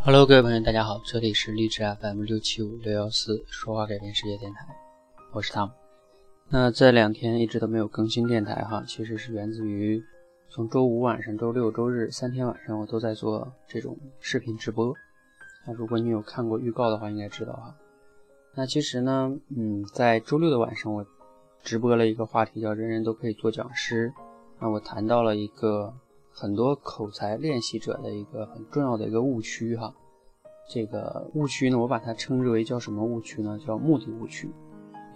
[0.00, 4.64] Hello，各位朋友，大家好，这里是励志 FM 六七五六幺四说话改变世界电台，
[5.32, 5.70] 我是 Tom。
[6.48, 10.02] 那这两天一直都没有更新电台哈，其实是源自于
[10.48, 14.94] 从周五晚上、周六、周日三天晚上我都在做这种视频直播。
[15.66, 17.74] 那如果你有看过预告的话，应该知道哈。
[18.54, 21.04] 那其实呢，嗯，在周六的晚上我
[21.62, 24.12] 直播了一个话题，叫“人人都可以做讲师”。
[24.60, 25.92] 那我谈到了一个。
[26.40, 29.92] 很多口才练习者的一个很重要的一个误区哈，
[30.70, 33.58] 这个误区呢，我把它称之为叫什么误区呢？
[33.66, 34.48] 叫目的误区。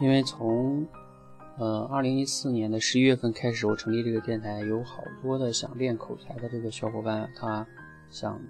[0.01, 0.85] 因为从
[1.59, 7.65] 呃二零一四年的十一月份开始，我成立这个电台，有好多的想练口才的这个小伙伴，他
[8.11, 8.41] 想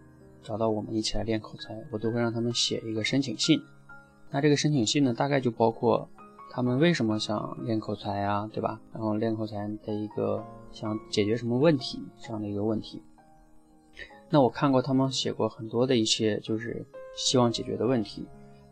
[0.43, 3.61] 找到我们一起来练口才，我都会让他们写一个申请信。
[4.31, 6.09] 那这个申请信呢，大概就包括
[6.55, 8.79] 他们为什么想练口才啊，对吧？
[8.93, 10.45] 然后练口才的一个。
[10.75, 13.03] 想解决什么问题这样的一个问题，
[14.31, 16.83] 那我看过他们写过很多的一些就是
[17.15, 18.25] 希望解决的问题，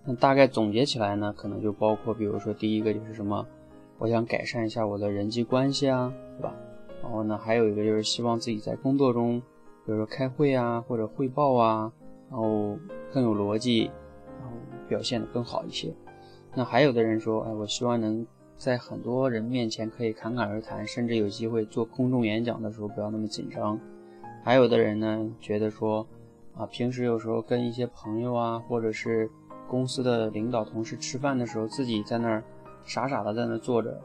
[0.06, 3.46] 那大概总结起来呢，可能就包括，比如说第一个就是什么，
[3.98, 6.54] 我想改善一下我的人际关系啊，对吧？
[7.02, 9.38] 然后呢，还有一个就是希望自己在工作中，
[9.84, 11.92] 比如说开会啊或者汇报啊，
[12.30, 12.78] 然后
[13.12, 13.90] 更有逻辑，
[14.40, 14.56] 然后
[14.88, 15.94] 表现的更好一些。
[16.54, 18.26] 那还有的人说，哎，我希望能。
[18.60, 23.80] 在很多人面前可以侃侃而谈，甚至有机会做公众演讲的时候不要那么紧张。
[24.44, 26.06] 还有的人呢，觉得说，
[26.54, 29.30] 啊，平时有时候跟一些朋友啊，或者是
[29.66, 32.44] 公司的领导同事吃饭的时候，自己在那儿
[32.84, 33.98] 傻傻的在那坐着，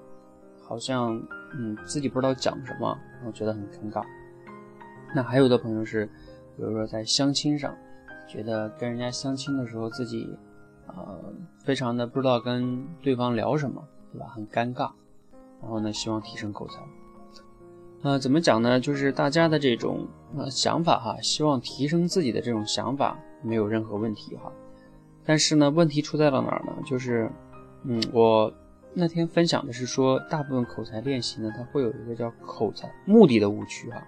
[0.62, 1.22] 好像
[1.54, 4.06] 嗯自己不知道讲什么，然后觉得很尴尬。
[5.14, 6.06] 那还有的朋友是，
[6.56, 7.76] 比如说在相亲上，
[8.26, 10.34] 觉得跟人家相亲的时候自己，
[10.88, 11.34] 呃，
[11.64, 13.84] 非常的不知道跟对方聊什么。
[14.14, 14.28] 对吧？
[14.34, 14.90] 很尴尬，
[15.62, 16.80] 然后呢，希望提升口才。
[18.02, 18.80] 呃，怎么讲呢？
[18.80, 24.50] 就是大家的这种呃想法哈，希望提升自己的这种想法没有任何问题哈。
[25.26, 26.74] 但是呢，问题出在了哪儿呢？
[26.86, 27.30] 就是，
[27.84, 28.54] 嗯，我
[28.94, 34.02] 那天分享的是说，大部分口才练习呢，它会有一个叫口才目的的误区哈。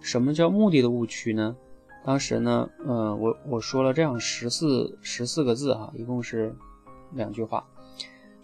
[0.00, 1.56] 什么叫目的的误区呢？
[2.04, 6.54] 当时呢，嗯，我我说了这样十四十四个字哈，一共是
[7.12, 7.66] 两句话。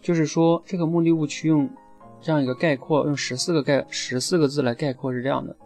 [0.03, 1.71] 就是说，这个目的误区用
[2.21, 5.57] 这样一个概括，用十四个概十四个字来概括是这样的：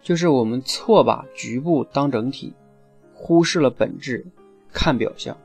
[0.00, 2.54] 就是我们错把局部当整体，
[3.12, 4.24] 忽视了本质，
[4.72, 5.36] 看表象。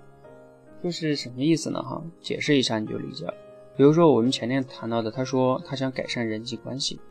[0.81, 1.83] 这是什么意思呢？
[1.83, 3.33] 哈，解释一下你就理解了。
[3.75, 7.01] 比如说我们前面谈到的，他说他想改善人际关系，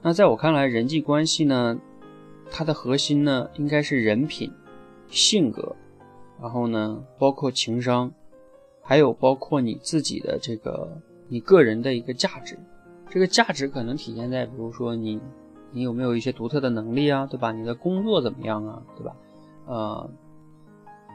[0.00, 1.78] 那在我看来，人际关系呢，
[2.56, 4.48] 它的核心呢应该是人品、
[5.08, 5.74] 性格，
[6.40, 8.12] 然后呢包括情商。
[8.86, 10.86] 还有包括你自己的这个
[11.26, 12.58] 你个人的一个价值，
[13.08, 15.18] 这个价值可能体现在，比如说你
[15.72, 17.50] 你有没有一些独特的能力啊，对吧？
[17.50, 19.16] 你的工作怎么样啊，对吧？
[19.66, 20.10] 呃，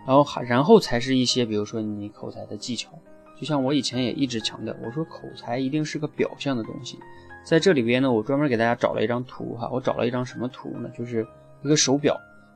[0.08, 2.90] 然后还然后才是一些，比如说你口才的技巧。
[3.38, 6.98] 就像我以前也一直强调，我说口才一定是个表象的东西。
[7.44, 10.90] 在这里边呢，我专门给大家找了一张图哈，我找了一张什么图呢？
[10.98, 11.26] 就是
[11.64, 12.16] 一个手表。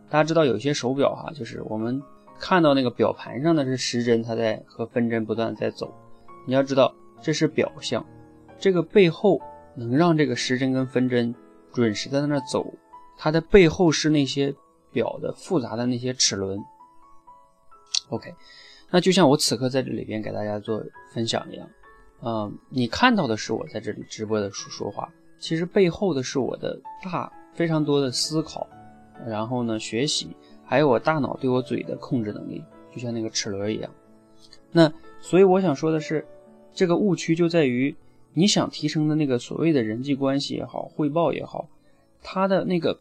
[0.10, 2.02] 大家知道有些手表哈，就是我们。
[2.40, 5.94] 看到那个表盘上的是时针，它在和分针不断在走。
[6.46, 8.06] 你要知道，这是表象，
[8.60, 9.40] 这个背后
[9.76, 11.34] 能让这个时针跟分针
[11.72, 12.74] 准时在那走，
[13.18, 14.54] 它的背后是那些
[14.92, 16.60] 表的复杂的那些齿轮。
[18.10, 18.34] OK，
[18.90, 20.84] 那就像我此刻在这里边给大家做
[21.14, 21.70] 分享一样，
[22.26, 28.68] 嗯，你看到的是我在这里直播的说说话，其实背后的是我的大非常多的思考，
[29.28, 30.36] 然后呢学习。
[30.66, 33.92] 还有我大脑对我嘴的控制能力，就像那个齿轮一样。
[34.72, 36.26] 那所以我想说的是，
[36.74, 37.94] 这个误区就在于
[38.34, 41.68] 你想提升的那个所谓的人际关系也好，汇报也好，
[42.24, 42.98] 它的那个，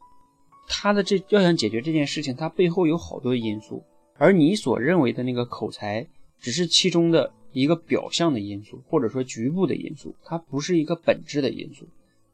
[0.66, 3.82] 它的这要想解决这件事情，它背后有好多因素，
[4.18, 6.06] 而你所认为的那个口才，
[6.40, 11.86] 只是其中的一个表象的因素，或者说局部的因素，它不是一个本质的因素。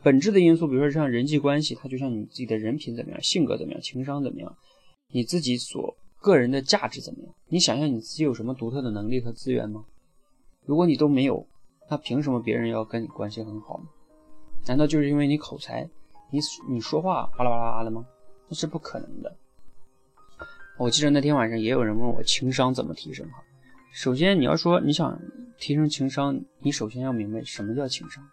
[0.02, 4.56] 本质的因素，比如说像人际关系，它就像你自己的人品怎么样，性格怎么样，情商怎么样。
[5.10, 7.34] 你自己所个人的价值怎么样？
[7.48, 9.84] 你想想你自己有什么独特的能力和资源吗？
[10.64, 11.46] 如果你都没有，
[11.90, 13.86] 那凭什么别人要跟你关系很好呢？
[14.66, 15.88] 难道就是因为你口才，
[16.30, 16.38] 你
[16.68, 18.06] 你说话巴拉巴拉的吗？
[18.48, 19.36] 那是不可能的。
[20.78, 23.42] 我记得那天晚上也有人问我情商怎么提升哈。
[23.90, 25.18] 首先你要说你想
[25.58, 28.26] 提升情商，你首先要明白什么叫情商。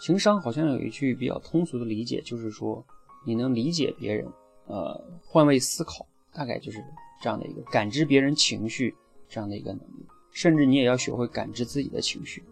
[0.00, 2.84] 情商好像有一句比较通俗的理解，就是说
[3.26, 4.26] 你能理解别人。
[4.66, 6.84] 呃，换位思考大概就是
[7.22, 8.94] 这样的一个感知别人情绪
[9.26, 12.44] 这样的一个能力，甚至你也要学会感知自己的情绪。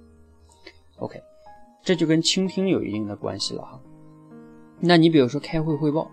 [0.97, 1.23] OK，
[1.83, 3.79] 这就跟倾听有一定的关系了哈。
[4.81, 6.11] 那你比如说开会汇报，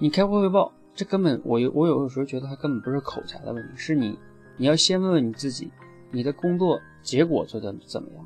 [0.00, 4.16] 你开会汇报，这根本我有我有的时候觉得它根本不是口才的问题，是你
[4.62, 5.68] 你要先问问你自己，
[6.12, 8.24] 你的工作结果做的怎么样？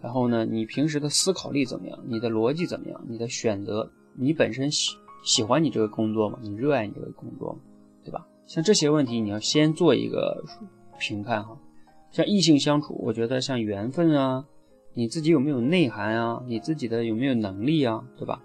[0.00, 1.96] 然后呢，你平时的思考力怎么样？
[2.08, 3.00] 你的逻辑怎么样？
[3.08, 6.40] 你的选择，你本身喜喜欢你这个工作吗？
[6.42, 7.60] 你热爱你这个工作吗？
[8.02, 8.26] 对吧？
[8.46, 10.42] 像这些问题，你要先做一个
[10.98, 11.56] 评判哈。
[12.10, 14.44] 像异性相处，我觉得像缘分啊，
[14.92, 16.42] 你自己有没有内涵啊？
[16.48, 18.02] 你自己的有没有能力啊？
[18.16, 18.42] 对吧？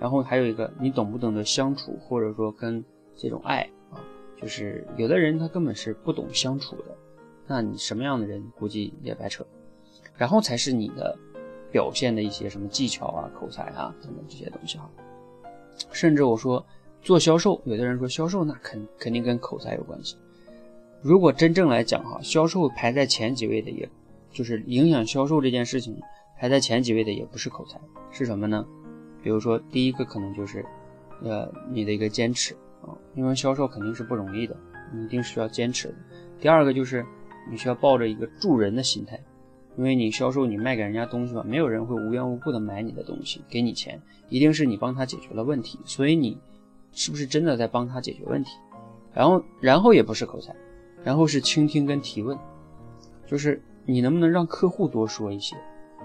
[0.00, 2.84] 然后还有一个，你懂不懂得相处，或者说跟
[3.14, 3.70] 这种爱，
[4.40, 6.96] 就是有的人他根本是不懂相处的，
[7.46, 9.44] 那你什么样的人估计也白扯。
[10.16, 11.18] 然后才是你的
[11.70, 14.90] 表现的一些什么技巧啊、口才啊等等这些东西哈。
[15.92, 16.64] 甚至我说
[17.02, 20.16] 做销售，有的人说销售那肯肯定跟口才有关系。
[21.02, 23.88] 如果真正来讲哈，销售排在前几位的，也
[24.30, 25.98] 就是影响销售这件事情
[26.38, 28.66] 排在前几位的，也不是口才，是什么呢？
[29.22, 30.64] 比如说第一个可能就是，
[31.22, 34.56] 呃，你的一个坚持啊，因为销售肯定是不容易的，
[34.92, 35.94] 你一定需要坚持的。
[36.40, 37.04] 第二个就是
[37.50, 39.20] 你需要抱着一个助人的心态。
[39.76, 43.98] 因为你销售，你卖给人家东西吧，没有人会无缘无故的买你的东西，给你钱，
[44.28, 45.78] 一定是你帮他解决了问题。
[45.84, 46.36] 所以你
[46.92, 48.50] 是不是真的在帮他解决问题？
[49.14, 50.54] 然后，然后也不是口才，
[51.04, 52.36] 然后是倾听跟提问，
[53.26, 55.56] 就是你能不能让客户多说一些，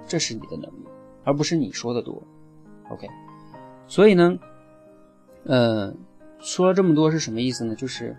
[0.07, 0.85] 这是你的能力，
[1.23, 2.21] 而不是你说的多。
[2.89, 3.09] OK，
[3.87, 4.37] 所以呢，
[5.43, 5.93] 呃，
[6.39, 7.75] 说了这么多是什么意思呢？
[7.75, 8.15] 就是。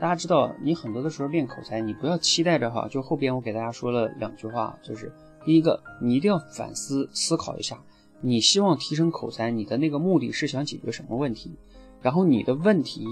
[0.00, 2.86] 大家知道，你很多的时候练口才，你不要期待着哈。
[2.88, 5.10] 就后边我给大家说了两句话，就是
[5.44, 7.82] 第一个，你一定要反思思考一下，
[8.20, 11.56] 你希望提升口才，你的那个目的是想解决什么问题？
[12.00, 13.04] 然后你的问题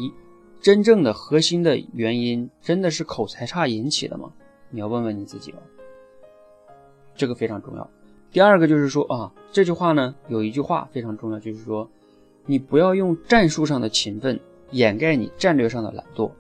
[0.61, 4.33] 真正的核心的原因，真的是口才差引起的吗？
[4.71, 5.63] 你要问问你自己了，
[7.17, 7.91] 这个非常重要。
[8.31, 11.91] 第二个就是说啊，这句话呢有一句话非常重要，就是说，
[12.47, 14.41] 你不要用战术上的勤奋
[14.71, 16.31] 掩盖你战略上的懒惰。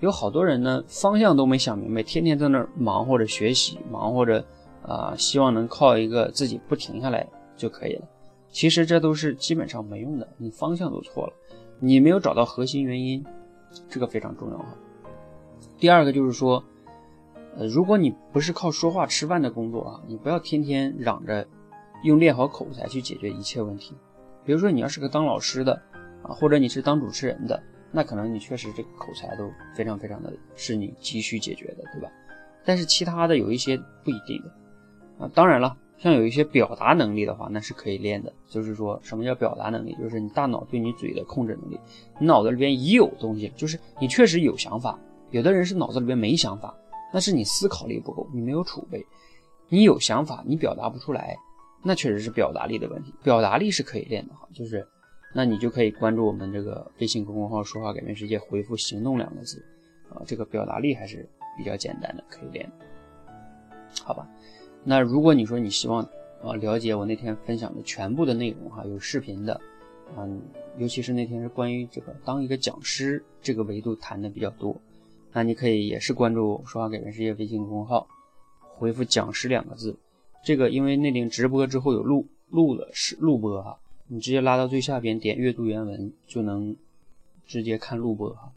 [0.00, 4.44] 有好多人呢，方向都没想明白，天天在那儿忙活着学习，忙活着，
[4.82, 7.26] 啊，希望能靠一个自己不停下来
[7.56, 8.06] 就可以了。
[8.50, 11.32] 其实这都是基本上没用的，你方向都错了，
[11.80, 13.24] 你没有找到核心原因，
[13.88, 14.66] 这个非常重要哈。
[15.78, 16.62] 第二个就是说，
[17.56, 21.46] 呃，如果你不是靠说话吃饭的工作啊，你不要天天嚷着
[22.02, 23.94] 用练好口才去解决一切问题。
[24.44, 25.72] 比如说你要是个当老师的
[26.22, 27.62] 啊，或者你是当主持人的。
[27.96, 32.10] 那可能你确实这个口才都非常非常的是你急需解决的，对吧？
[32.64, 35.30] 但是其他的有一些不一定的啊。
[35.32, 38.32] 当然了，像有一些表达能力的话，那是可以练的。
[38.48, 39.94] 就是说什么叫表达能力？
[39.94, 41.78] 就是你大脑对你嘴的控制能力。
[42.18, 44.98] 你脑子里边已有东西，就是你确实有想法。
[45.30, 46.74] 有的人是脑子里边没想法，
[47.12, 49.06] 那是你思考力不够，你没有储备。
[49.68, 51.36] 你有想法，你表达不出来，
[51.84, 53.14] 那确实是表达力的问题。
[53.22, 54.86] 表达力是可以练的哈，就是。
[55.36, 59.60] 那你就可以关注我们这个微信公众号“说话改变世界”，回复“行动”两个字，
[60.08, 61.28] 啊，这个表达力还是
[61.58, 62.70] 比较简单的，可以练，
[64.04, 64.28] 好吧？
[64.84, 66.04] 那如果你说你希望
[66.40, 69.60] 啊了解我那天分享的全部的内容哈，有视频的，
[70.16, 70.40] 嗯，
[70.78, 74.80] 尤其是那天是关于这个当一个讲师这个维度谈的比较多，
[75.32, 78.06] 那你可以也是关注“说话改变世界”微信公众号，
[78.76, 79.98] 回复“讲师”两个字，
[80.44, 83.78] 这个因为那顶直播之后有录录的是录播哈。
[84.06, 86.76] 你直接拉到最下边，点阅读原文就能
[87.46, 88.52] 直接看录播哈。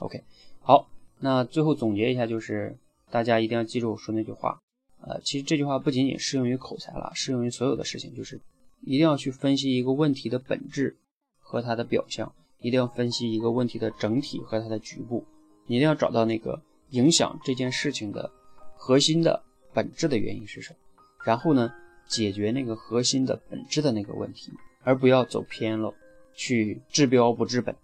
[0.00, 0.22] OK，
[0.60, 0.88] 好，
[1.20, 2.76] 那最后总结一下，就是
[3.08, 4.58] 大家一定要记住我说那句话。
[5.00, 8.40] 呃，其实这句话不仅仅适用于口才了，适用于所有的事情，就是
[8.80, 10.96] 一定要去分析一个问题的本质
[11.38, 15.24] 和它的表象，一定要分析一个问题的整体和它的局部，
[15.68, 16.60] 你一定要找到那个
[16.90, 18.28] 影响这件事情的
[18.76, 19.40] 核心的
[19.72, 20.78] 本质的原因是什么，
[21.24, 21.72] 然后呢，
[22.06, 24.52] 解决那个核心的本质的那个问题。
[24.84, 25.92] 而不要走偏了，
[26.32, 27.74] 去治标不治本，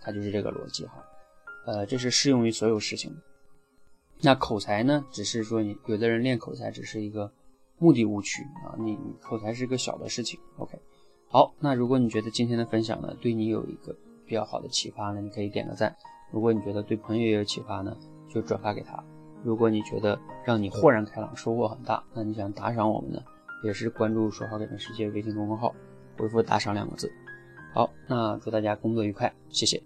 [0.00, 1.04] 它就是这个逻辑哈。
[1.66, 3.14] 呃，这是适用于所有事情。
[4.22, 7.30] 那口才呢，只是说你有的人练口才只是一个
[7.76, 10.40] 目的误区啊，你口才是一个小的事情。
[10.56, 10.78] OK，
[11.28, 15.90] 好，那如果你觉得今天的分享呢，对你有一个比较好的启发呢，你可以点个赞；
[16.32, 17.94] 如果你觉得对朋友也有启发呢，
[18.32, 19.04] 就转发给他；
[19.46, 23.22] 如果你觉得让你豁然开朗、收获很大，那你想打赏我们呢，
[23.62, 25.72] 也是关注“说好改变世界”微信公众号。
[26.18, 27.12] 回复打赏两个字，
[27.72, 29.80] 好，那祝大家工作愉快，谢谢。